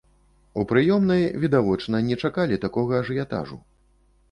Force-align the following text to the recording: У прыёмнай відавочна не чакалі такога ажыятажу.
У 0.61 0.63
прыёмнай 0.71 1.21
відавочна 1.43 2.01
не 2.09 2.19
чакалі 2.25 2.61
такога 2.65 2.93
ажыятажу. 3.03 3.63